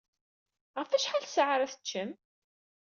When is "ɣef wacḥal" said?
0.77-1.25